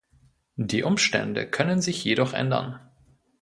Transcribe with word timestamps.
Die 0.55 0.81
Umstände 0.81 1.45
können 1.47 1.79
sich 1.79 2.03
jedoch 2.03 2.33
ändern. 2.33 2.79